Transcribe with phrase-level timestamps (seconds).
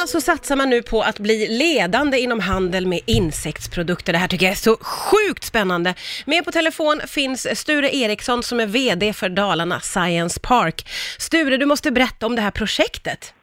[0.00, 4.12] Dalarna så satsar man nu på att bli ledande inom handel med insektsprodukter.
[4.12, 5.94] Det här tycker jag är så sjukt spännande.
[6.26, 10.78] Med på telefon finns Sture Eriksson som är VD för Dalarna Science Park.
[11.18, 13.34] Sture, du måste berätta om det här projektet.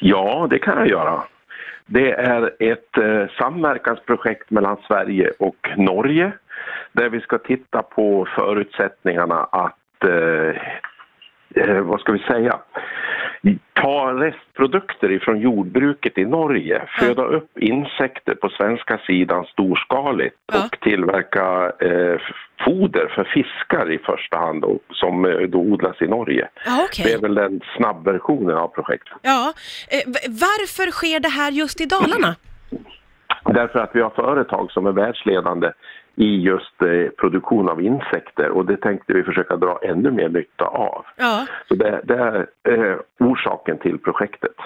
[0.00, 1.22] Ja, det kan jag göra.
[1.86, 2.42] Det är
[2.72, 6.32] ett eh, samverkansprojekt mellan Sverige och Norge
[6.92, 10.50] där vi ska titta på förutsättningarna att, eh,
[11.62, 12.58] eh, vad ska vi säga,
[13.88, 20.64] ta restprodukter ifrån jordbruket i Norge, föda upp insekter på svenska sidan storskaligt Ja.
[20.64, 22.20] och tillverka eh,
[22.64, 26.48] foder för fiskar i första hand då, som eh, då odlas i Norge.
[26.66, 27.04] Ja, okej.
[27.04, 29.12] Det är väl den snabbversionen av projektet.
[29.22, 29.52] Ja,
[29.88, 32.34] eh, varför sker det här just i Dalarna?
[33.44, 35.72] Därför att vi har företag som är världsledande
[36.18, 40.64] i just eh, produktion av insekter och det tänkte vi försöka dra ännu mer nytta
[40.64, 41.04] av.
[41.16, 41.46] Ja.
[41.68, 44.56] Så det, det är eh, orsaken till projektet.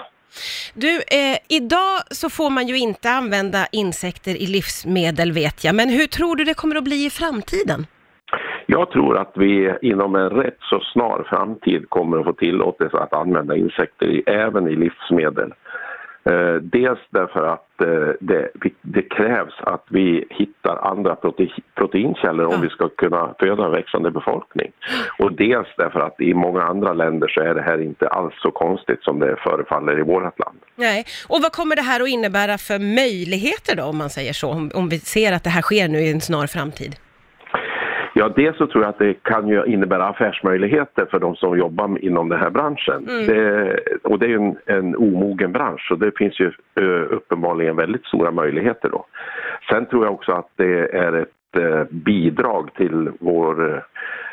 [0.73, 5.89] Du, eh, idag så får man ju inte använda insekter i livsmedel vet jag, men
[5.89, 7.85] hur tror du det kommer att bli i framtiden?
[8.65, 13.13] Jag tror att vi inom en rätt så snar framtid kommer att få tillåtelse att
[13.13, 15.53] använda insekter i, även i livsmedel.
[16.25, 18.49] Eh, dels därför att eh, det,
[18.81, 22.59] det krävs att vi hittar andra prote, proteinkällor om Ja.
[22.61, 24.71] vi ska kunna föda en växande befolkning.
[25.19, 28.51] Och dels därför att i många andra länder så är det här inte alls så
[28.51, 30.57] konstigt som det förefaller i vårt land.
[30.75, 34.49] Nej, och vad kommer det här att innebära för möjligheter då, om man säger så,
[34.49, 36.95] om, om vi ser att det här sker nu i en snar framtid?
[38.15, 41.97] Ja, dels så tror jag att det kan ju innebära affärsmöjligheter för de som jobbar
[42.03, 43.07] inom den här branschen.
[43.09, 43.27] Mm.
[43.27, 46.51] Det, och det är ju en, en omogen bransch så det finns ju
[47.09, 49.05] uppenbarligen väldigt stora möjligheter då.
[49.69, 53.81] Sen tror jag också att det är ett eh, bidrag till vår eh,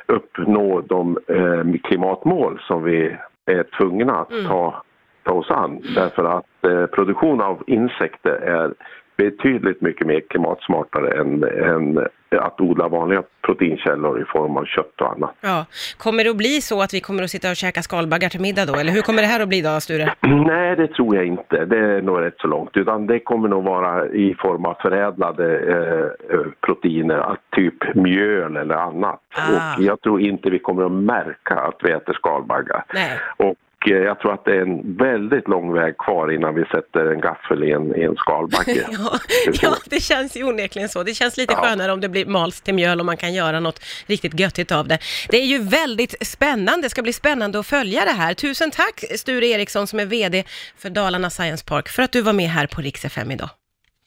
[0.07, 4.47] uppnå de eh, klimatmål som vi är tvungna att Mm.
[4.47, 4.83] ta,
[5.23, 5.81] ta oss an.
[5.95, 8.75] Därför att produktion av insekter är
[9.21, 15.13] betydligt mycket mer klimatsmartare än, än att odla vanliga proteinkällor i form av kött och
[15.13, 15.35] annat.
[15.41, 15.67] Ja,
[15.99, 18.67] kommer det att bli så att vi kommer att sitta och käka skalbaggar till middag
[18.67, 20.13] då, eller hur kommer det här att bli då, Sture?
[20.47, 21.65] Nej, det tror jag inte.
[21.65, 22.77] Det är nog rätt så långt.
[22.77, 28.75] Utan det kommer nog vara i form av förädlade eh, eh, proteiner, typ mjöl eller
[28.75, 29.21] annat.
[29.35, 29.77] Ah.
[29.77, 32.85] Och jag tror inte vi kommer att märka att vi äter skalbaggar.
[32.95, 33.19] Nej.
[33.37, 33.55] Och
[33.87, 37.65] jag tror att det är en väldigt lång väg kvar innan vi sätter en gaffel
[37.65, 38.87] i en, i en skalbagge.
[38.91, 39.19] Ja,
[39.63, 41.03] ja, det känns ju onekligen så.
[41.03, 41.61] Det känns lite Ja.
[41.63, 44.89] skönare om det blir mals till mjöl och man kan göra något riktigt göttigt av
[44.89, 44.99] det.
[45.29, 46.87] Det är ju väldigt spännande.
[46.87, 48.35] Det ska bli spännande att följa det här.
[48.35, 50.45] Tusen tack Sture Eriksson som är VD
[50.79, 53.49] för Dalarna Science Park för att du var med här på Rix FM idag.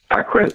[0.07, 0.51] Tack själv!